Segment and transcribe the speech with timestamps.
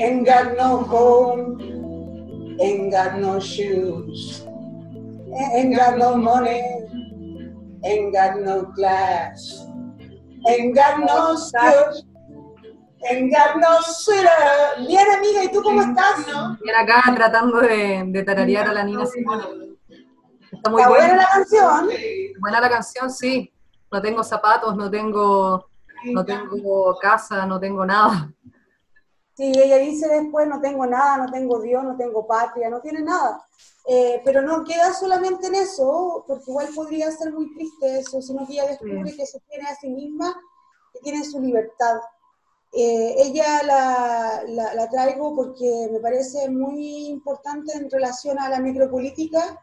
[0.00, 1.60] Ain't got no home,
[2.58, 4.46] ain't got no shoes,
[5.54, 6.62] ain't got no money,
[7.84, 9.66] ain't got no class,
[10.48, 12.04] ain't got no skills.
[13.08, 14.86] Ain't got no sweater.
[14.86, 16.26] Bien, amiga, ¿y tú cómo estás?
[16.60, 19.70] Bien acá tratando de, de tararear a la Nina Simone.
[20.52, 21.88] Está muy buena la canción.
[22.40, 23.50] Buena la canción, sí.
[23.90, 25.64] No tengo zapatos, no tengo,
[26.04, 28.30] no tengo casa, no tengo nada.
[29.40, 33.00] Sí, ella dice después, no tengo nada, no tengo Dios, no tengo patria, no tiene
[33.00, 33.42] nada.
[33.86, 38.46] Eh, pero no queda solamente en eso, porque igual podría ser muy triste eso, sino
[38.46, 40.38] que ella descubre que se tiene a sí misma,
[40.92, 41.96] que tiene su libertad.
[42.74, 49.58] Eh, ella la, la, traigo porque me parece muy importante en relación a la necropolítica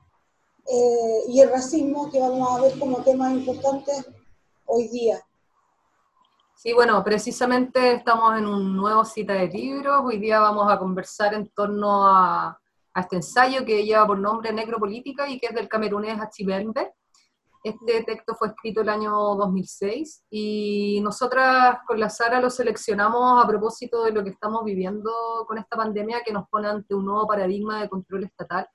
[0.65, 4.07] eh, y el racismo, que vamos a ver como temas importantes
[4.65, 5.23] hoy día.
[6.59, 10.01] Sí, bueno, precisamente estamos en un nuevo cita de libros.
[10.03, 12.59] Hoy día vamos a conversar en torno a,
[12.95, 16.93] a este ensayo que lleva por nombre Necropolítica y que es del camerunés Achibembe.
[17.63, 23.47] Este texto fue escrito el año 2006 y nosotras con la Sara lo seleccionamos a
[23.47, 25.11] propósito de lo que estamos viviendo
[25.47, 28.67] con esta pandemia que nos pone ante un nuevo paradigma de control estatal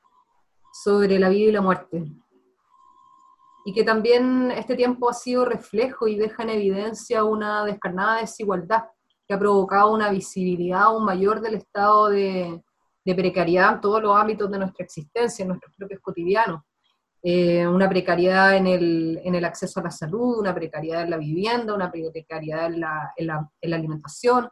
[0.72, 2.21] sobre la vida y la muerte.
[3.64, 8.84] Y que también este tiempo ha sido reflejo y deja en evidencia una descarnada desigualdad
[9.26, 12.60] que ha provocado una visibilidad aún mayor del estado de,
[13.04, 16.62] de precariedad en todos los ámbitos de nuestra existencia, en nuestros propios cotidianos.
[17.24, 21.18] Eh, una precariedad en el, en el, acceso a la salud, una precariedad en la
[21.18, 24.48] vivienda, una precariedad en la, en la, en la alimentación,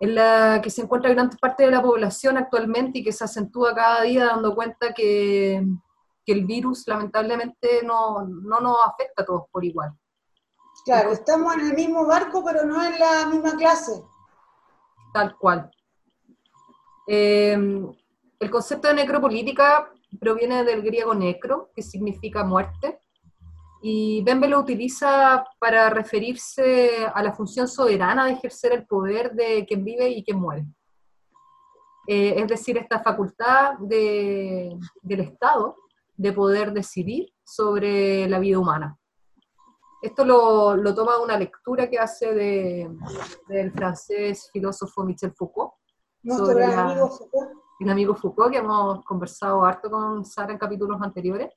[0.00, 3.74] en la que se encuentra gran parte de la población actualmente y que se acentúa
[3.74, 5.62] cada día dando cuenta que,
[6.30, 9.90] que el virus lamentablemente no, no, nos afecta a todos por igual.
[10.84, 14.00] Claro, estamos en el mismo barco, pero no en la misma clase.
[15.12, 15.68] Tal cual.
[17.08, 17.58] Eh,
[18.38, 19.90] el concepto de necropolítica
[20.20, 23.00] proviene del griego necro, que significa muerte,
[23.82, 29.66] y Bembe lo utiliza para referirse a la función soberana de ejercer el poder de
[29.66, 30.64] quien vive y quien muere.
[32.06, 35.76] Eh, es decir, esta facultad del Estado
[36.20, 38.98] de poder decidir sobre la vida humana.
[40.02, 42.90] Esto lo, lo toma una lectura que hace de,
[43.48, 45.72] del francés filósofo Michel Foucault.
[46.22, 51.50] Nuestro amigo Foucault el amigo Foucault, que hemos conversado harto con Sara en capítulos anteriores,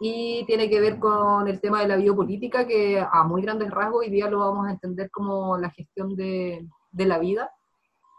[0.00, 4.00] y tiene que ver con el tema de la biopolítica, que a muy grandes rasgos
[4.00, 7.50] hoy día lo vamos a entender como la gestión de, de la vida,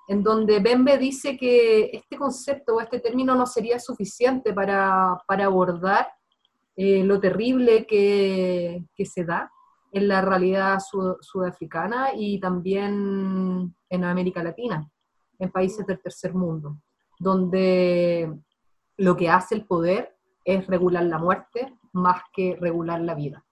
[0.07, 5.45] en donde Bembe dice que este concepto o este término no sería suficiente para, para
[5.45, 6.07] abordar
[6.75, 9.51] eh, lo terrible que, que, se da
[9.91, 10.77] en la realidad
[11.21, 14.89] sudafricana y también en América Latina,
[15.39, 16.77] en países del tercer mundo
[17.19, 18.33] donde
[18.97, 20.15] lo que hace el poder
[20.45, 23.43] es regular la muerte más que regular la vida.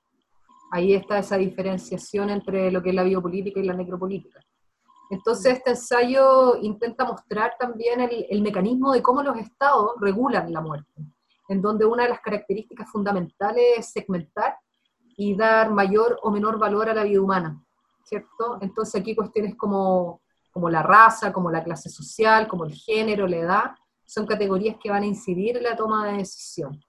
[0.71, 4.39] Ahí está esa diferenciación entre lo que es la biopolítica y la necropolítica.
[5.09, 11.05] Entonces, este ensayo intenta mostrar también el, mecanismo de cómo los estados regulan la muerte,
[11.47, 14.57] en donde una de las características fundamentales es segmentar
[15.17, 17.63] y dar mayor o menor valor a la vida humana,
[18.03, 18.57] ¿cierto?
[18.61, 20.21] Entonces, aquí cuestiones como
[20.55, 23.71] como la raza, como la clase social, como el género, la edad,
[24.05, 26.79] son categorías que van a incidir en la toma de decisión.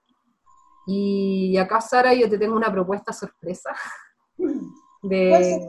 [0.85, 3.75] Y acá, Sara, yo te tengo una propuesta sorpresa.
[5.03, 5.67] De,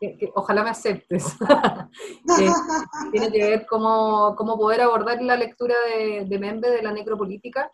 [0.00, 1.36] que, ojalá me aceptes.
[3.12, 7.70] tiene que ver cómo, cómo, poder abordar la lectura de, de Membe de la necropolítica.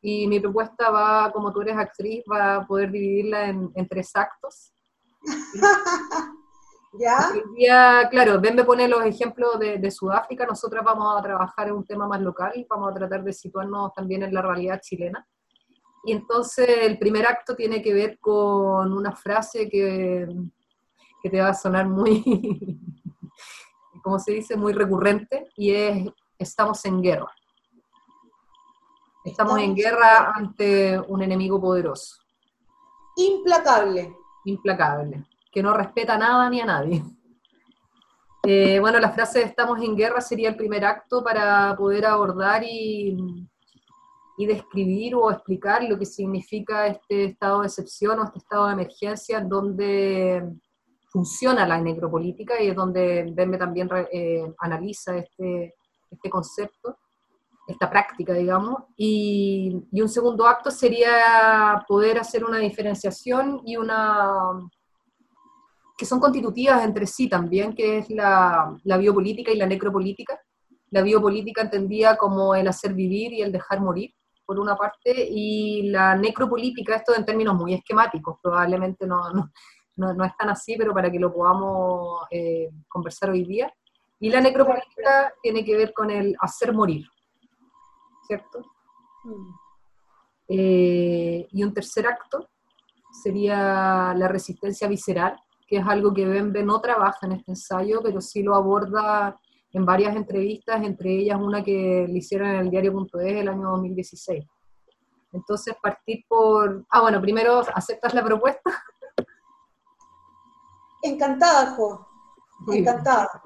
[0.00, 4.10] Y mi propuesta va, como tú eres actriz, va a poder dividirla en, en tres
[4.14, 4.72] actos.
[6.98, 8.08] ¿Ya?
[8.08, 12.06] claro, Ben me pone los ejemplos de, Sudáfrica, nosotras vamos a trabajar en un tema
[12.06, 15.26] más local, vamos a tratar de situarnos también en la realidad chilena.
[16.04, 20.28] Y entonces el primer acto tiene que ver con una frase que,
[21.24, 22.22] que te va a sonar muy,
[24.04, 27.32] como se dice, muy recurrente, y es, estamos en guerra.
[29.24, 32.16] Estamos en guerra ante un enemigo poderoso.
[33.16, 34.14] Implacable.
[34.44, 35.24] Implacable
[35.54, 37.02] que no respeta nada ni a nadie.
[38.42, 42.64] Eh, bueno, la frase de estamos en guerra sería el primer acto para poder abordar
[42.64, 43.16] y,
[44.36, 48.72] y, describir o explicar lo que significa este estado de excepción o este estado de
[48.72, 50.52] emergencia en donde
[51.14, 55.76] funciona la necropolítica y es donde Bembe también eh, analiza este,
[56.10, 56.98] este concepto,
[57.68, 58.82] esta práctica, digamos.
[58.96, 64.58] Y, y un segundo acto sería poder hacer una diferenciación y una
[65.96, 70.36] que son constitutivas entre sí también, que es la, la biopolítica y la necropolítica,
[70.90, 74.10] la biopolítica entendía como el hacer vivir y el dejar morir,
[74.44, 79.52] por una parte, y la necropolítica, esto en términos muy esquemáticos, probablemente no, no,
[79.96, 83.72] no, es tan así, pero para que lo podamos eh, conversar hoy día.
[84.20, 87.06] Y la necropolítica tiene que ver con el hacer morir,
[88.26, 88.60] ¿cierto?
[89.24, 89.54] Mm.
[90.48, 92.48] Eh, y un tercer acto
[93.22, 98.20] sería la resistencia visceral, que es algo que Bembe no trabaja en este ensayo, pero
[98.20, 99.38] sí lo aborda
[99.72, 104.44] en varias entrevistas, entre ellas una que le hicieron en el diario.es el año 2016.
[105.32, 106.84] Entonces, partir por...
[106.88, 108.70] Ah, bueno, primero, ¿aceptas la propuesta?
[111.04, 112.06] Encantada, Jo.
[112.72, 113.42] Encantada.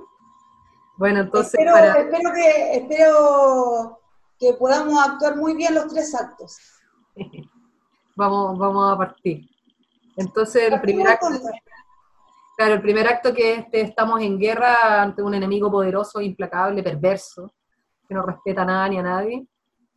[0.97, 1.55] Bueno, entonces...
[1.55, 4.01] Espero, espero, que, espero
[4.39, 6.57] que podamos actuar muy bien los tres actos.
[8.17, 9.49] vamos, vamos a partir.
[10.17, 11.27] Entonces, el primer acto...
[12.57, 17.53] Claro, el primer acto que este, estamos en guerra ante un enemigo poderoso, implacable, perverso,
[18.09, 19.47] que no respeta a nada ni a nadie.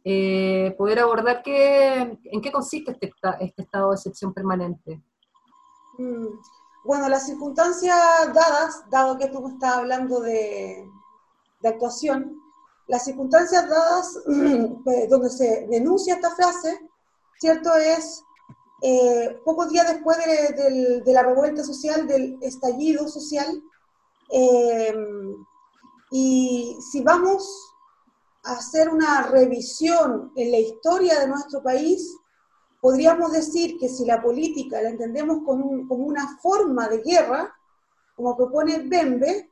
[0.04, 5.02] Eh, poder abordar qué, en qué consiste este, este estado de excepción permanente.
[5.98, 6.28] Mm,
[6.84, 7.98] bueno, las circunstancias
[8.34, 10.90] dadas, dado que tú estás hablando de,
[11.62, 12.42] de actuación,
[12.88, 14.20] las circunstancias dadas
[14.84, 16.80] pues, donde se denuncia esta frase,
[17.40, 17.74] ¿cierto?
[17.76, 18.24] Es
[18.82, 23.64] eh, pocos días después de, la revuelta social, del estallido social,
[24.30, 24.94] eh,
[26.12, 27.48] y si vamos
[28.44, 32.18] a hacer una revisión en la historia de nuestro país,
[32.82, 37.54] podríamos decir que si la política la entendemos como, una forma de guerra,
[38.16, 39.50] como propone Bembe,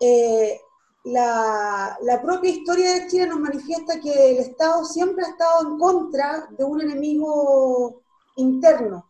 [0.00, 0.60] eh,
[1.04, 5.78] la, la, propia historia de Chile nos manifiesta que el Estado siempre ha estado en
[5.78, 8.02] contra de un enemigo
[8.36, 9.06] interno.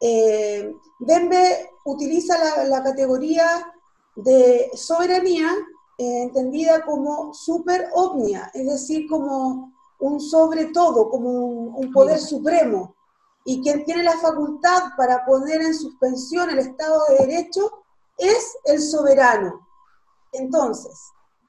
[0.00, 3.72] Eh, Bembe utiliza la, categoría
[4.16, 5.48] de soberanía
[5.98, 9.72] eh, entendida como super omnia, es decir, como
[10.02, 12.96] un sobre todo, como un, poder supremo,
[13.44, 17.84] y quien tiene la facultad para poner en suspensión el Estado de Derecho
[18.18, 19.68] es el soberano.
[20.32, 20.92] Entonces,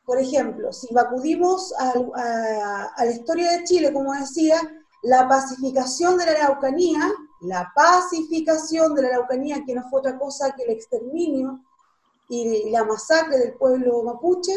[0.05, 4.61] por ejemplo, si acudimos a la historia de Chile, como decía,
[5.01, 7.11] la pacificación de la Araucanía,
[7.41, 11.59] la pacificación de la Araucanía, que no fue otra cosa que el exterminio
[12.29, 14.53] y la masacre del pueblo mapuche,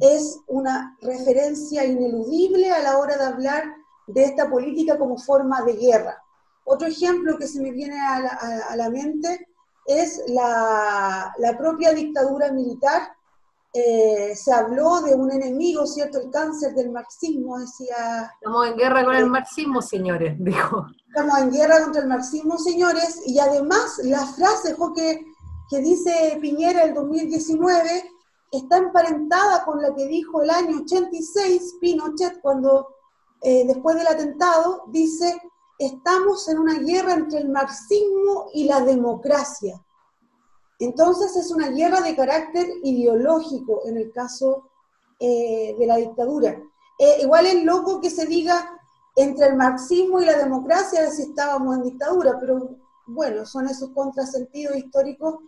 [0.00, 3.64] es una referencia ineludible a la hora de hablar
[4.06, 6.22] de esta política como forma de guerra.
[6.64, 9.46] Otro ejemplo que se me viene a la, mente
[9.86, 13.14] es la, la propia dictadura militar
[13.76, 16.20] eh, se habló de un enemigo, ¿cierto?
[16.20, 18.30] El cáncer del marxismo, decía...
[18.36, 20.86] Estamos en guerra con el marxismo, señores, dijo.
[21.08, 25.26] Estamos en guerra contra el marxismo, señores, y además la frase que,
[25.68, 28.13] que dice Piñera el 2019
[28.56, 32.88] está emparentada con la que dijo el año 86 Pinochet cuando,
[33.42, 35.40] eh, después del atentado, dice,
[35.78, 39.82] estamos en una guerra entre el marxismo y la democracia.
[40.78, 44.70] Entonces es una guerra de carácter ideológico en el caso
[45.18, 46.60] eh, de la dictadura.
[46.98, 48.78] Eh, igual es loco que se diga
[49.16, 52.76] entre el marxismo y la democracia si estábamos en dictadura, pero
[53.06, 55.38] bueno, son esos contrasentidos históricos,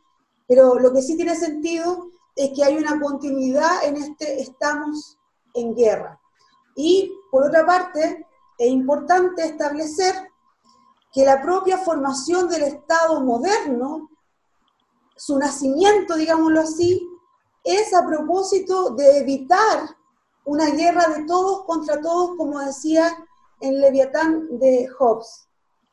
[0.46, 5.18] pero lo que sí tiene sentido es que hay una continuidad en este estamos
[5.54, 6.20] en guerra.
[6.76, 8.26] Y por otra parte,
[8.58, 10.14] es importante establecer
[11.12, 14.10] que la propia formación del Estado moderno
[15.16, 17.08] su nacimiento, digámoslo así,
[17.64, 19.96] es a propósito de evitar
[20.44, 23.16] una guerra de todos contra todos, como decía
[23.60, 25.48] en Leviatán de Hobbes.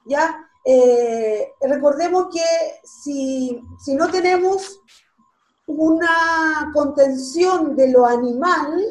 [0.05, 0.49] ¿ya?
[0.65, 2.43] Eh, recordemos que
[2.83, 4.81] si, si no tenemos
[5.77, 8.81] una contención de lo animal,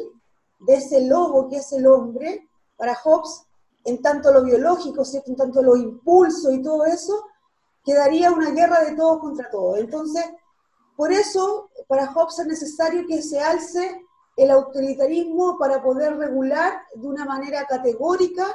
[0.59, 2.47] de ese lobo que es el hombre,
[2.77, 3.45] para Hobbes,
[3.85, 5.31] en tanto lo biológico, ¿cierto?
[5.31, 7.25] en tanto lo impulso y todo eso,
[7.83, 9.79] quedaría una guerra de todos contra todos.
[9.79, 10.23] Entonces,
[10.95, 14.01] por eso, para Hobbes es necesario que se alce
[14.37, 18.45] el autoritarismo para poder regular de una manera categórica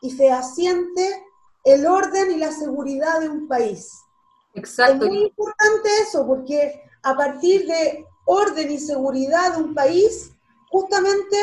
[0.00, 1.24] y fehaciente
[1.64, 3.90] el orden y la seguridad de un país.
[4.54, 5.04] Exacto.
[5.04, 10.32] Es muy importante eso, porque a partir de orden y seguridad de un país,
[10.70, 11.36] justamente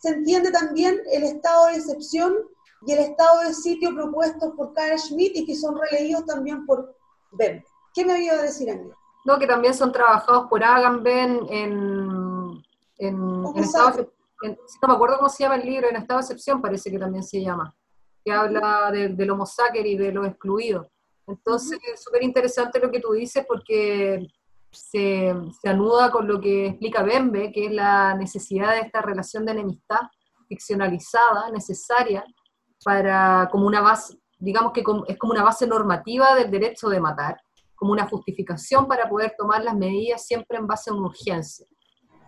[0.00, 2.34] se entiende también el estado de excepción
[2.86, 6.94] y el estado de sitio propuestos por Carl Schmitt y que son releídos también por
[7.32, 7.64] Ben.
[7.92, 8.94] ¿Qué me había a decir, Andrea?
[9.24, 12.64] No, que también son trabajados por Agamben en,
[12.98, 16.62] en, en estado no me acuerdo cómo se llama el libro, en estado de excepción
[16.62, 17.74] parece que también se llama,
[18.24, 19.44] que habla de, del homo
[19.74, 20.86] y de los excluidos.
[21.26, 24.26] Entonces, es súper interesante lo que tú dices porque
[24.70, 29.44] se, se, anuda con lo que explica Bembe, que es la necesidad de esta relación
[29.44, 30.00] de enemistad
[30.48, 32.24] ficcionalizada, necesaria,
[32.84, 37.40] para, como una base, digamos que es como una base normativa del derecho de matar,
[37.74, 41.66] como una justificación para poder tomar las medidas siempre en base a una urgencia.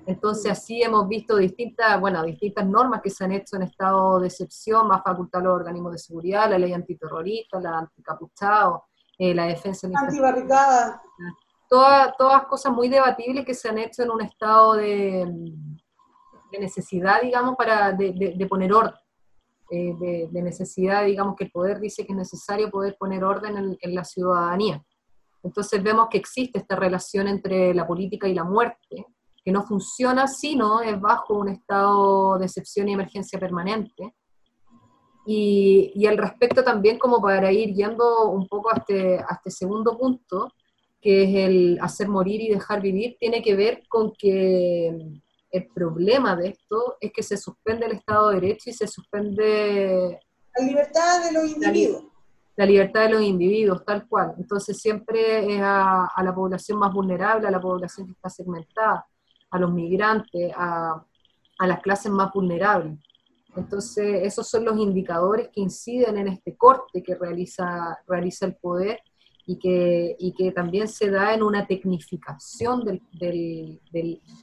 [0.07, 4.29] Entonces así hemos visto distintas, bueno, distintas normas que se han hecho en estado de
[4.29, 8.85] excepción, más facultad a los organismos de seguridad, la ley antiterrorista, la anticapuchado,
[9.19, 9.89] eh, la defensa...
[9.95, 11.03] Antibarricada.
[11.71, 15.25] Todas, todas cosas muy debatibles que se han hecho en un estado de,
[16.59, 18.95] necesidad, digamos, para de, poner orden.
[19.71, 19.95] Eh,
[20.33, 23.95] de, necesidad, digamos, que el poder dice que es necesario poder poner orden en, en
[23.95, 24.85] la ciudadanía.
[25.45, 29.07] Entonces vemos que existe esta relación entre la política y la muerte,
[29.45, 34.17] que no funciona sino es bajo un estado de excepción y emergencia permanente.
[35.25, 39.53] Y, y al respecto también, como para ir yendo un poco a este, a este
[39.53, 40.53] segundo punto,
[41.01, 46.37] que es el hacer morir y dejar vivir, tiene que ver con que el problema
[46.37, 50.21] de esto es que se suspende el Estado de Derecho y se suspende...
[50.57, 52.05] La libertad de los individuos.
[52.57, 54.35] La, libertad de los individuos, tal cual.
[54.39, 59.07] Entonces siempre es a, a, la población más vulnerable, a la población que está segmentada
[59.51, 61.05] a los migrantes, a,
[61.61, 62.99] las clases más vulnerables.
[63.57, 69.01] Entonces, esos son los indicadores que inciden en este corte que realiza, realiza el poder
[69.51, 73.81] y que, y que también se da en una tecnificación del, del,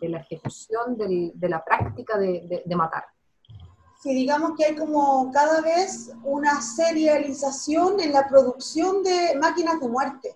[0.01, 3.05] de la ejecución de la práctica de, de, matar.
[4.03, 9.87] Sí, digamos que hay como cada vez una serialización en la producción de máquinas de
[9.87, 10.35] muerte.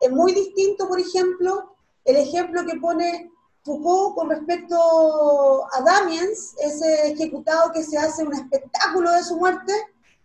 [0.00, 3.30] Es muy distinto, por ejemplo, el ejemplo que pone
[3.62, 9.72] Foucault con respecto a Damiens, ese ejecutado que se hace un espectáculo de su muerte,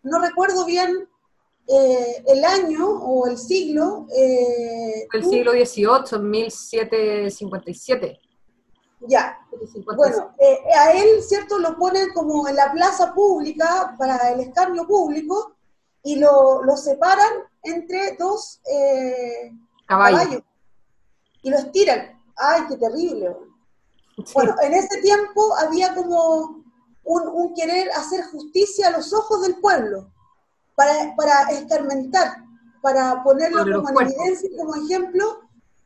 [0.02, 1.08] no recuerdo bien
[1.68, 4.08] eh, el año o el siglo.
[4.16, 8.20] Eh, el siglo XVIII, 1757.
[9.06, 9.38] Ya,
[9.98, 11.60] bueno, eh, a él, ¿cierto?
[11.60, 15.58] Lo ponen como en la plaza pública para el escarnio público
[16.04, 18.62] y lo, lo separan entre dos
[19.86, 20.42] caballos
[21.42, 23.36] y lo estiran ay, qué terrible.
[24.34, 26.64] Bueno, en ese tiempo había como
[27.04, 30.12] un, querer hacer justicia a los ojos del pueblo,
[30.76, 32.44] para, para escarmentar,
[32.82, 35.40] para ponerlo como en evidencia, como ejemplo,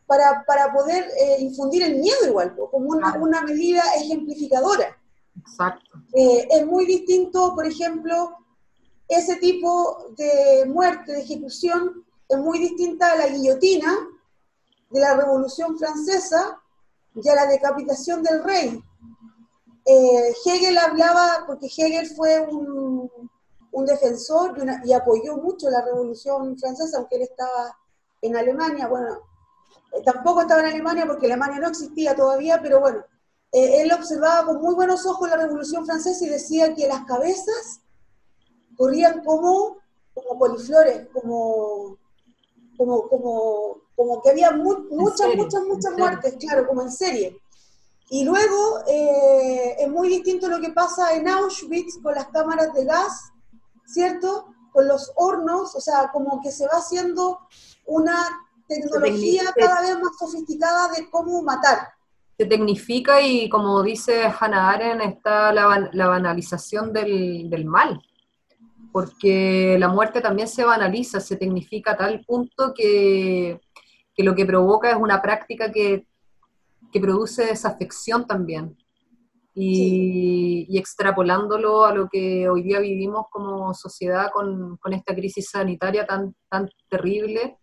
[0.05, 4.97] para, para poder eh, infundir el miedo igual, como una, una medida ejemplificadora.
[5.39, 6.01] Exacto.
[6.13, 8.35] Eh, es muy distinto, por ejemplo,
[9.07, 13.93] ese tipo de muerte, de ejecución, es muy distinta a la guillotina,
[14.89, 16.61] de la Revolución Francesa
[17.15, 18.81] y a la decapitación del rey.
[19.85, 22.86] Eh, Hegel hablaba, porque Hegel fue un,
[23.77, 27.77] un defensor y, apoyó mucho la Revolución Francesa, aunque él estaba
[28.21, 29.19] en Alemania, bueno,
[29.93, 33.03] eh, tampoco estaba en Alemania porque Alemania no existía todavía, pero bueno,
[33.51, 37.81] eh, él observaba con muy buenos ojos la Revolución Francesa y decía que las cabezas
[38.75, 39.77] corrían como,
[40.13, 41.97] como poliflores, como,
[42.77, 47.41] como, como como que había muchas, muchas, muchas muertes, claro, como en serie.
[48.09, 52.85] Y luego eh, es muy distinto lo que pasa en Auschwitz con las cámaras de
[52.85, 53.31] gas,
[53.87, 54.53] ¿cierto?
[54.71, 57.39] Con los hornos, o sea, como que se va haciendo
[57.85, 58.15] una
[58.67, 61.87] tecnología cada vez más sofisticada de cómo matar.
[62.37, 68.01] Se tecnifica y como dice Hannah Arendt, está la, la banalización del, del mal
[68.91, 73.59] porque la muerte también se banaliza, se tecnifica a tal punto que
[74.17, 76.07] que lo que provoca es una práctica que,
[76.91, 78.75] que produce desafección también.
[79.59, 86.35] Y, extrapolándolo a lo que hoy día vivimos como sociedad con, esta crisis sanitaria tan,
[86.47, 87.57] tan terrible.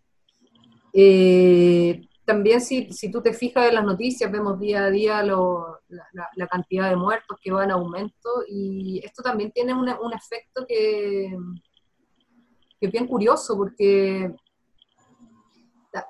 [0.92, 6.46] Eh, también si, si, tú te fijas en las noticias, vemos día a día la,
[6.50, 11.36] cantidad de muertos que va en aumento y esto también tiene un, un efecto que,
[12.80, 14.34] que es bien curioso porque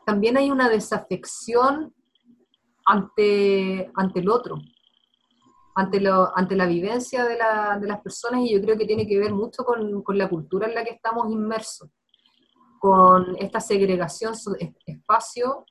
[0.06, 1.92] también hay una desafección
[2.86, 4.58] ante, ante el otro,
[5.74, 9.06] ante, lo, ante la vivencia de, la, de, las personas y yo creo que tiene
[9.06, 11.90] que ver mucho con, con, la cultura en la que estamos inmersos,
[12.78, 14.34] con esta segregación
[14.86, 15.64] espacio,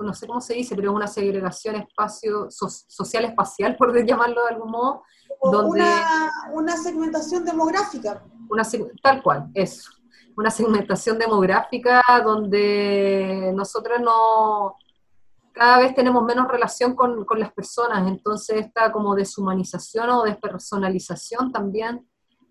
[0.00, 4.54] no sé cómo se dice, pero es una segregación espacio social espacial, por llamarlo de
[4.54, 5.02] algún modo.
[5.42, 8.24] Donde, una, una segmentación demográfica.
[8.50, 8.62] Una,
[9.02, 9.90] tal cual, eso
[10.36, 14.76] una segmentación demográfica donde nosotros no,
[15.52, 21.52] cada vez tenemos menos relación con, con, las personas, entonces esta como deshumanización o despersonalización
[21.52, 22.06] también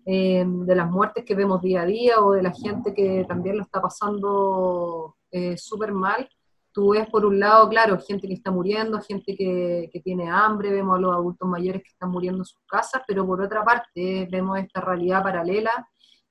[0.06, 3.56] eh, de las muertes que vemos día a día o de la gente que también
[3.56, 6.28] lo está pasando eh, súper mal,
[6.72, 10.70] tú ves por un lado, claro, gente que está muriendo, gente que, que, tiene hambre,
[10.70, 14.28] vemos a los adultos mayores que están muriendo en sus casas, pero por otra parte
[14.30, 15.70] vemos esta realidad paralela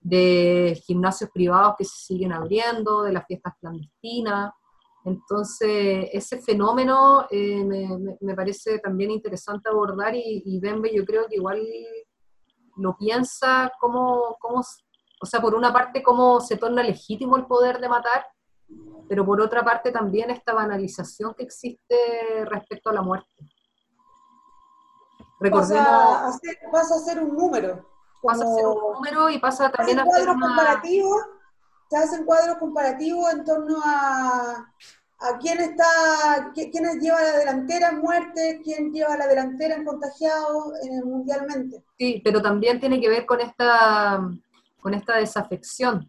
[0.02, 4.52] de gimnasios privados que se siguen abriendo, de las fiestas clandestinas.
[5.10, 11.28] Entonces, ese fenómeno eh, me, me, parece también interesante abordar y, y Bembe yo creo
[11.28, 11.60] que igual
[12.80, 14.62] lo piensa como, como,
[15.22, 18.26] o sea, por una parte cómo se torna legítimo el poder de matar,
[19.08, 21.96] pero por otra parte también esta banalización que existe
[22.46, 23.50] respecto a la muerte.
[25.40, 27.90] Recordemos, pasa a ser, pasa a ser un número.
[28.22, 30.48] Pasa a ser un número y pasa también a ser una...
[30.48, 31.22] comparativos,
[31.90, 34.74] se hacen cuadros comparativos en torno a,
[35.22, 40.74] a quién está, quién lleva la delantera en muerte, quién lleva la delantera en contagiados
[40.84, 41.84] eh, mundialmente.
[41.98, 44.22] Sí, pero también tiene que ver con esta,
[44.80, 46.08] con esta desafección,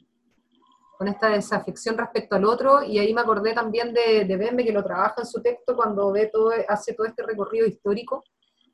[0.96, 4.72] con esta desafección respecto al otro, y ahí me acordé también de, de Bembe, que
[4.72, 8.22] lo trabaja en su texto cuando ve todo, hace todo este recorrido histórico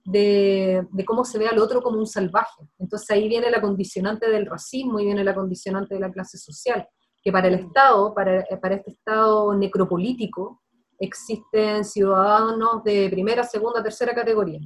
[0.05, 2.69] de, de, cómo se ve al otro como un salvaje.
[2.79, 6.87] Entonces ahí viene la condicionante del racismo y viene la condicionante de la clase social
[7.27, 10.63] que para el Estado, para, para este Estado necropolítico,
[10.97, 14.61] existen ciudadanos de primera, segunda, tercera categoría.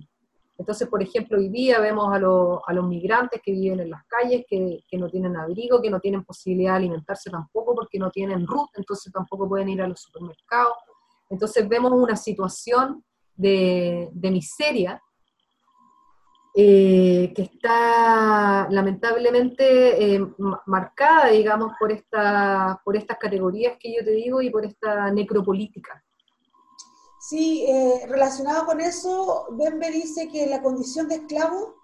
[0.58, 4.44] Entonces, por ejemplo, hoy día vemos a, a los migrantes que viven en las calles,
[4.46, 8.46] que, que, no tienen abrigo, que no tienen posibilidad de alimentarse tampoco porque no tienen
[8.46, 10.74] RUT, entonces tampoco pueden ir a los supermercados.
[11.30, 13.02] Entonces vemos una situación
[13.36, 15.02] de, de miseria
[16.52, 20.20] eh, que está lamentablemente eh,
[20.66, 26.02] marcada, digamos, por, esta, por estas categorías que yo te digo y por esta necropolítica.
[27.20, 31.76] Sí, eh, relacionado con eso, Bembe dice que la condición de esclavo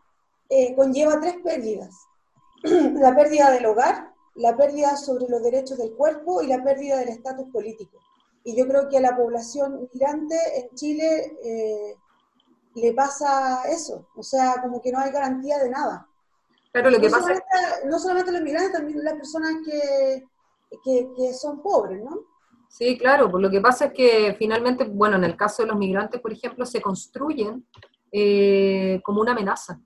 [0.74, 1.94] conlleva tres pérdidas.
[2.62, 7.10] la pérdida del hogar, la pérdida sobre los derechos del cuerpo y la pérdida del
[7.10, 7.98] estatus político.
[8.42, 11.96] Y yo creo que a la población migrante en Chile
[12.76, 16.06] le pasa eso, o sea, como que no hay garantía de nada.
[16.72, 20.24] Pero lo que no pasa solamente, No solamente los migrantes, también las personas que,
[20.84, 22.20] que, son pobres, ¿no?
[22.68, 25.78] Sí, claro, pues lo que pasa es que finalmente, bueno, en el caso de los
[25.78, 27.66] migrantes, por ejemplo, se construyen
[28.12, 29.80] eh, como una amenaza.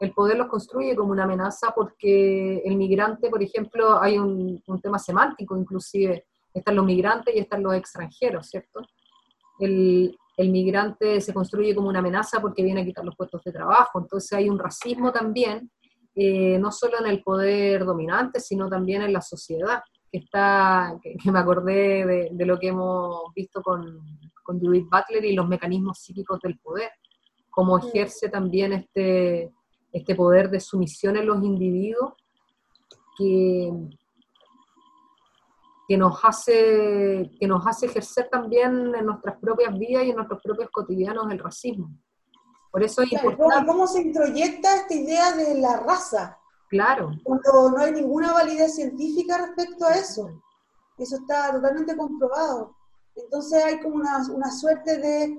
[0.00, 4.80] El poder los construye como una amenaza porque el migrante, por ejemplo, hay un, un
[4.80, 8.80] tema semántico inclusive, están los migrantes y están los extranjeros, ¿cierto?
[9.58, 13.52] El, el migrante se construye como una amenaza porque viene a quitar los puestos de
[13.52, 14.00] trabajo.
[14.00, 15.70] Entonces hay un racismo también,
[16.14, 21.16] eh, no solo en el poder dominante, sino también en la sociedad, que está, que,
[21.30, 24.00] me acordé de, lo que hemos visto con,
[24.42, 26.90] con Judith Butler y los mecanismos psíquicos del poder,
[27.50, 29.50] cómo ejerce también este,
[29.92, 32.12] este poder de sumisión en los individuos
[33.16, 33.72] que,
[35.88, 40.40] que nos hace, que nos hace ejercer también en nuestras propias vidas y en nuestros
[40.42, 41.90] propios cotidianos el racismo.
[42.72, 43.66] Por eso es importante...
[43.66, 46.38] ¿Cómo se introyecta esta idea de la raza?
[46.68, 47.12] Claro.
[47.22, 50.42] Cuando no hay ninguna validez científica respecto a eso.
[50.98, 52.74] Eso está totalmente comprobado.
[53.14, 55.38] Entonces hay como una, una suerte de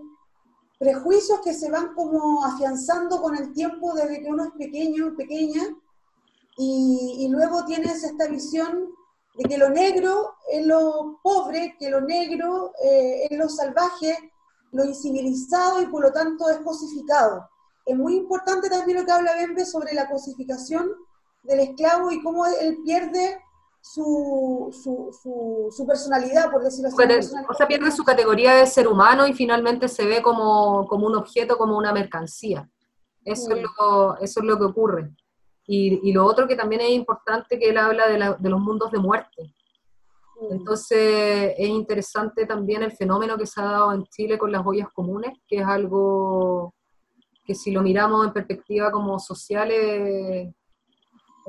[0.80, 5.64] prejuicios que se van como afianzando con el tiempo desde que uno es pequeño, pequeña,
[6.58, 8.90] y, y luego tienes esta visión
[9.38, 14.32] de que lo negro es lo pobre, que lo negro eh, es lo salvaje,
[14.72, 17.48] lo incivilizado y por lo tanto es cosificado.
[17.86, 20.92] Es muy importante también lo que habla Bembe sobre la cosificación
[21.44, 23.40] del esclavo y cómo él pierde
[23.80, 27.30] su, su, su, personalidad, por decirlo así.
[27.48, 31.16] O sea, pierde su categoría de ser humano y finalmente se ve como, como un
[31.16, 32.70] objeto, como una mercancía.
[33.24, 35.12] Eso, es lo, eso es lo que ocurre.
[35.70, 39.54] Y, lo otro que también es importante, que él habla de, los mundos de muerte.
[40.40, 40.54] Mm.
[40.54, 44.88] Entonces es interesante también el fenómeno que se ha dado en Chile con las ollas
[44.94, 46.74] comunes, que es algo
[47.44, 50.54] que si lo miramos en perspectiva como social es,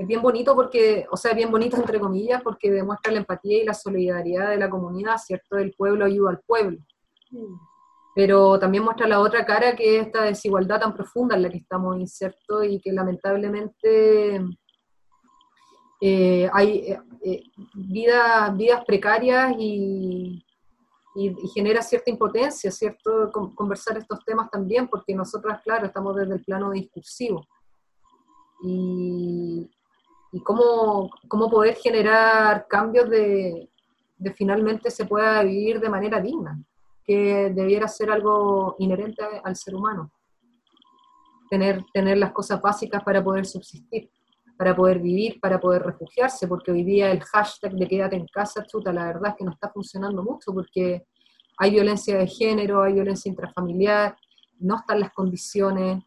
[0.06, 3.74] bien bonito porque, o sea, bien bonito entre comillas, porque demuestra la empatía y la
[3.74, 5.58] solidaridad de la comunidad, ¿cierto?
[5.58, 6.78] El pueblo ayuda al pueblo.
[8.18, 11.58] Pero también muestra la otra cara que es esta desigualdad tan profunda en la que
[11.58, 14.44] estamos insertos y que lamentablemente
[16.00, 17.42] eh, hay eh, eh,
[17.74, 20.44] vidas, vidas precarias y,
[21.54, 23.30] genera cierta impotencia, ¿cierto?
[23.54, 27.46] conversar estos temas también, porque nosotras, claro, estamos desde el plano discursivo.
[28.64, 29.70] Y,
[30.32, 33.70] y cómo, cómo, poder generar cambios de,
[34.16, 36.60] de finalmente se pueda vivir de manera digna
[37.08, 40.12] que debiera ser algo inherente al ser humano.
[41.48, 44.10] Tener, tener las cosas básicas para poder subsistir,
[44.58, 48.62] para poder vivir, para poder refugiarse, porque hoy día el hashtag de quédate en casa,
[48.66, 51.06] chuta, la verdad es que no está funcionando mucho, porque
[51.56, 54.14] hay violencia de género, hay violencia intrafamiliar,
[54.58, 56.04] no están las condiciones,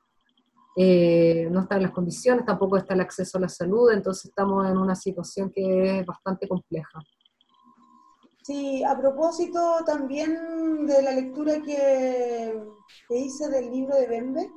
[0.77, 4.77] eh, no están las condiciones, tampoco está el acceso a la salud, entonces estamos en
[4.77, 6.99] una situación que es bastante compleja.
[8.43, 12.59] Sí, a propósito también de la lectura que,
[13.09, 14.51] hice del libro de Bembe,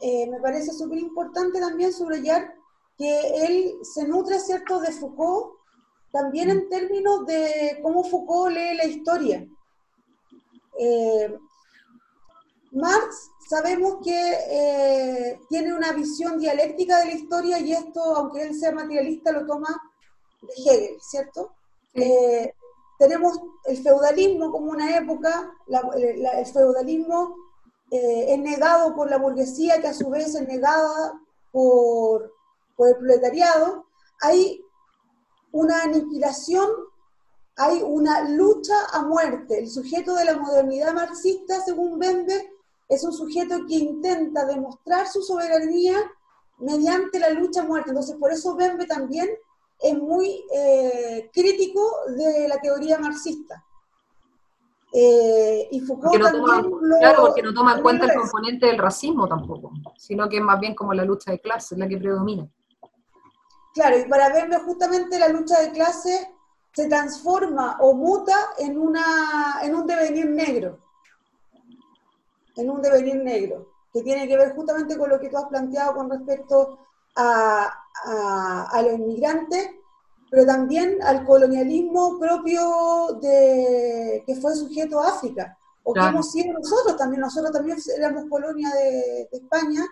[0.00, 2.54] eh, me parece súper importante también subrayar
[2.96, 5.58] que él se nutre, ¿cierto?, de Foucault,
[6.10, 9.46] también en términos de cómo Foucault lee la historia.
[10.78, 11.36] Eh,
[12.72, 18.54] Marx sabemos que eh, tiene una visión dialéctica de la historia y esto, aunque él
[18.54, 19.68] sea materialista, lo toma
[20.40, 21.52] de Hegel, ¿cierto?
[21.94, 22.54] Eh,
[23.02, 25.52] tenemos el feudalismo como una época,
[25.96, 27.34] el feudalismo
[27.90, 32.32] es negado por la burguesía, que a su vez es negada por,
[32.76, 33.86] por el proletariado.
[34.20, 34.64] Hay
[35.50, 36.70] una aniquilación
[37.56, 39.58] hay una lucha a muerte.
[39.58, 42.50] El sujeto de la modernidad marxista, según Bembe,
[42.88, 45.96] es un sujeto que intenta demostrar su soberanía
[46.58, 47.90] mediante la lucha a muerte.
[47.90, 49.28] Entonces, por eso Bembe también
[49.82, 51.80] es muy eh, crítico
[52.16, 53.64] de la teoría marxista.
[54.94, 58.78] Eh, y Foucault no también toma, Claro, porque no toma en cuenta el componente del
[58.78, 62.46] racismo tampoco, sino que es más bien como la lucha de clases la que predomina.
[63.74, 66.28] Claro, y para Bembe justamente la lucha de clases
[66.74, 70.78] se transforma o muta en, una, en un devenir negro,
[72.56, 75.94] en un devenir negro, que tiene que ver justamente con lo que tú has planteado
[75.94, 76.78] con respecto
[77.16, 77.81] a,
[78.82, 79.70] los inmigrantes,
[80.30, 86.52] pero también al colonialismo propio de que fue sujeto a África, o que hemos sido
[86.54, 89.84] nosotros también, nosotros también éramos colonia de, España,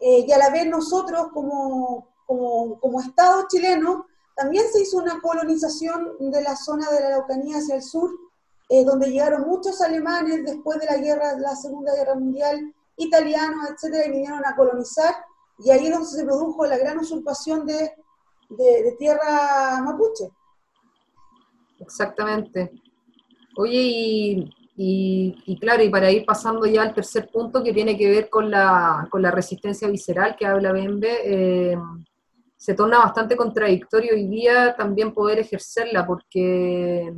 [0.00, 4.06] eh, y a la vez nosotros como, como, como Estado chileno
[4.40, 8.10] también se hizo una colonización de la zona de la Araucanía hacia el sur,
[8.70, 14.06] eh, donde llegaron muchos alemanes después de la guerra, la Segunda Guerra Mundial, italianos, etcétera,
[14.06, 15.14] y vinieron a colonizar,
[15.64, 17.92] y ahí es donde se produjo la gran usurpación de,
[18.50, 20.28] de, tierra mapuche.
[21.78, 22.72] Exactamente.
[23.56, 24.50] Oye,
[24.82, 28.50] y, claro, y para ir pasando ya al tercer punto que tiene que ver con
[28.50, 31.76] la, con la resistencia visceral que habla Bembe, eh,
[32.56, 37.12] se torna bastante contradictorio hoy día también poder ejercerla porque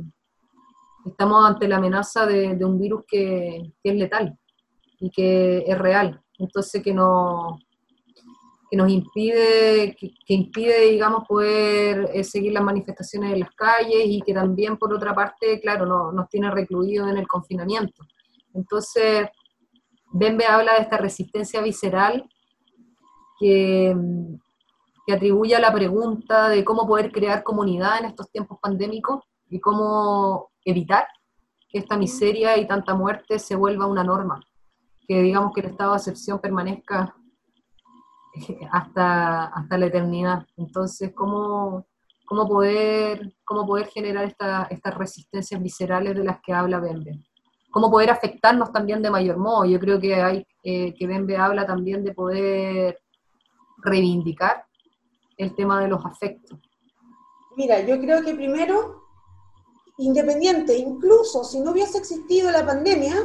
[1.05, 4.37] estamos ante la amenaza de, un virus que, es letal
[4.99, 6.21] y que es real.
[6.39, 7.59] Entonces que, no,
[8.73, 14.19] que nos impide, que, impide, digamos, poder eh, seguir las manifestaciones en las calles y
[14.21, 18.03] que también, por otra parte, claro, no, nos tiene recluidos en el confinamiento.
[18.51, 19.27] Entonces,
[20.11, 22.27] Bembe habla de esta resistencia visceral
[23.39, 23.95] que,
[25.05, 29.19] que atribuye a la pregunta de cómo poder crear comunidad en estos tiempos pandémicos
[29.51, 31.05] y cómo evitar
[31.69, 34.43] que esta miseria y tanta muerte se vuelva una norma,
[35.07, 37.15] que digamos que el estado de excepción permanezca
[38.71, 40.45] hasta, hasta la eternidad.
[40.57, 41.85] Entonces, ¿cómo,
[42.25, 47.19] cómo, poder, cómo poder generar estas resistencias viscerales de las que habla Bembe?
[47.71, 49.65] ¿Cómo poder afectarnos también de mayor modo?
[49.65, 52.99] Yo creo que, hay, eh, que Bembe habla también de poder
[53.83, 54.65] reivindicar
[55.37, 56.59] el tema de los afectos?
[57.55, 59.03] Mira, yo creo que primero,
[59.97, 63.15] independiente, incluso si no hubiese existido la pandemia,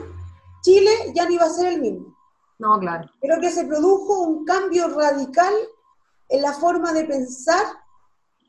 [0.62, 2.17] Chile ya no iba a ser el mismo.
[2.58, 3.08] No, claro.
[3.20, 5.54] Creo que se produjo un cambio radical
[6.28, 7.64] en la forma de pensar,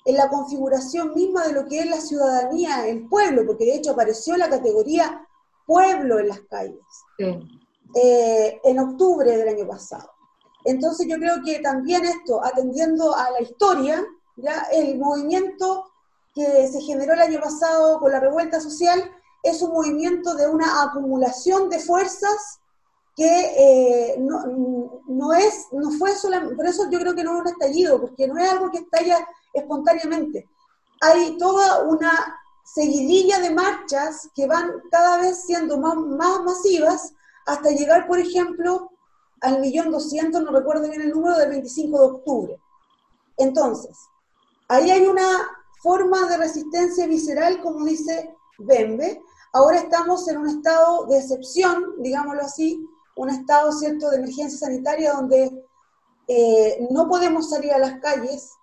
[0.06, 3.92] en la configuración misma de lo que es la ciudadanía, el pueblo, porque de hecho
[3.92, 5.26] apareció la categoría
[5.66, 6.80] pueblo en las calles
[7.20, 10.10] eh, en octubre del año pasado.
[10.66, 14.04] Entonces yo creo que también esto, atendiendo a la historia,
[14.36, 15.86] ya el movimiento
[16.34, 19.00] que se generó el año pasado con la revuelta social
[19.44, 22.60] es un movimiento de una acumulación de fuerzas
[23.20, 27.48] que eh, no, es, no fue solamente, por eso yo creo que no es un
[27.50, 30.48] estallido, porque no es algo que estalla espontáneamente.
[31.02, 37.12] Hay toda una seguidilla de marchas que van cada vez siendo más, más masivas
[37.46, 38.90] hasta llegar, por ejemplo,
[39.42, 42.62] al millón doscientos, no recuerdo bien el número, del 25 de octubre.
[43.36, 43.98] Entonces,
[44.70, 45.28] ahí hay una
[45.84, 49.22] forma de resistencia visceral, como dice Bembe.
[49.52, 52.88] Ahora estamos en un estado de excepción, digámoslo así,
[53.20, 55.52] un estado cierto de emergencia sanitaria donde
[56.28, 58.54] eh, no podemos salir a las calles,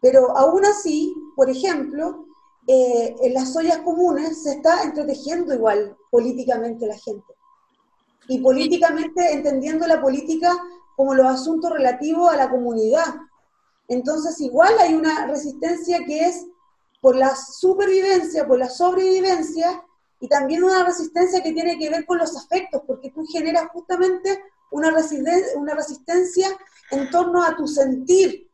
[0.00, 2.24] pero aún así, por ejemplo,
[2.66, 7.34] eh, en las ollas comunes se está entretejiendo igual políticamente la gente
[8.26, 10.56] y políticamente entendiendo la política
[10.96, 13.04] como los asuntos relativos a la comunidad.
[13.88, 16.46] Entonces, igual hay una resistencia que es
[17.02, 19.84] por la supervivencia, por la sobrevivencia,
[20.24, 24.42] y también una resistencia que tiene que ver con los afectos, porque tú generas justamente
[24.70, 26.48] una resistencia, una resistencia
[26.92, 28.48] en torno a tu sentir,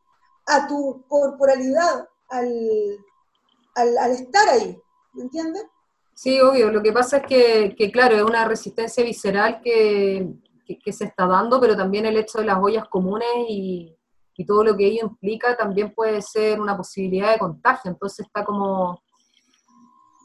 [0.47, 2.97] a tu corporalidad, al,
[3.75, 4.77] al, estar ahí,
[5.13, 5.63] ¿me entiendes?
[6.13, 6.71] Sí, obvio.
[6.71, 10.27] Lo que pasa es que, claro, es una resistencia visceral que,
[10.83, 13.95] que, se está dando, pero también el hecho de las ollas comunes y,
[14.35, 17.91] y, todo lo que ello implica también puede ser una posibilidad de contagio.
[17.91, 19.01] Entonces está como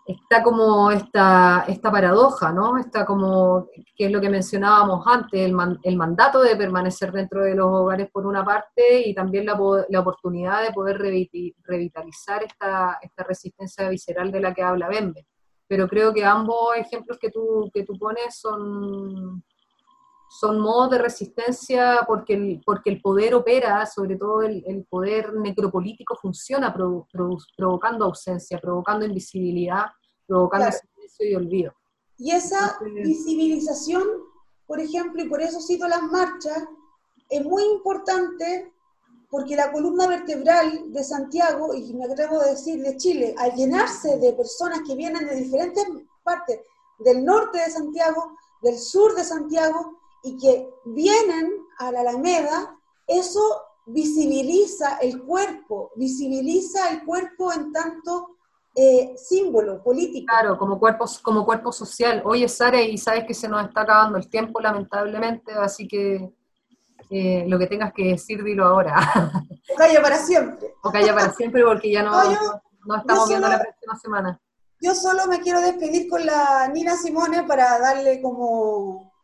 [0.07, 2.79] está como esta, esta paradoja, ¿no?
[2.79, 7.57] Está como, que es lo que mencionábamos antes, el, el, mandato de permanecer dentro de
[7.57, 13.25] los hogares por una parte y también la, la oportunidad de poder revitalizar esta, esta,
[13.25, 15.27] resistencia visceral de la que habla Bembe.
[15.69, 19.42] Pero creo que ambos ejemplos que tú, que tú pones son,
[20.38, 25.35] son modos de resistencia porque el, porque el poder opera, sobre todo el, el poder
[25.35, 29.87] necropolítico funciona provocando ausencia, provocando invisibilidad,
[30.27, 31.72] provocando silencio y olvido.
[32.18, 34.05] Y esa visibilización,
[34.66, 36.64] por ejemplo, y por eso cito las marchas,
[37.29, 38.72] es muy importante
[39.31, 44.18] porque la columna vertebral de Santiago, y me atrevo a decir de Chile, al llenarse
[44.18, 45.85] de personas que vienen de diferentes
[46.22, 46.61] partes
[47.01, 53.41] del norte de Santiago, del sur de Santiago, y que vienen a la Alameda, eso
[53.87, 58.37] visibiliza el cuerpo, visibiliza el cuerpo en tanto
[58.75, 60.27] eh, símbolo político.
[60.27, 62.23] Claro, como cuerpo, como cuerpo social.
[62.25, 66.35] Oye, Sara, y sabes que se nos está acabando el tiempo, lamentablemente, así que
[67.09, 68.97] eh, lo que tengas que decir, dilo ahora.
[69.69, 70.75] O calla para siempre.
[70.81, 72.12] O calla para siempre, porque ya no,
[72.87, 74.41] no, estamos viendo la próxima semana.
[74.81, 79.15] Yo solo me quiero despedir con la Nina Simone para darle como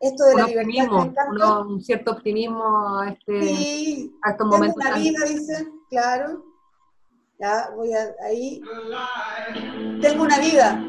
[0.00, 1.66] esto de la libertad.
[1.66, 4.76] un cierto optimismo a, este, sí, a estos momentos.
[4.76, 6.44] Una vida, dice, claro.
[7.38, 8.62] Ya voy a ahí.
[10.00, 10.82] Tengo una vida.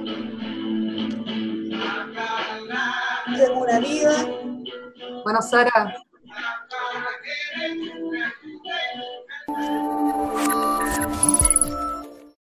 [3.35, 4.13] Tengo una vida.
[5.23, 5.97] Bueno, Sara.